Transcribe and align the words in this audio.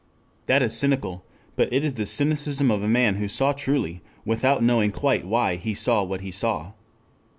That 0.47 0.63
is 0.63 0.75
cynical. 0.75 1.23
But 1.55 1.71
it 1.71 1.83
is 1.83 1.93
the 1.93 2.07
cynicism 2.07 2.71
of 2.71 2.81
a 2.81 2.87
man 2.87 3.17
who 3.17 3.27
saw 3.27 3.51
truly 3.51 4.01
without 4.25 4.63
knowing 4.63 4.89
quite 4.91 5.27
why 5.27 5.57
he 5.57 5.75
saw 5.75 6.01
what 6.01 6.21
he 6.21 6.31
saw. 6.31 6.71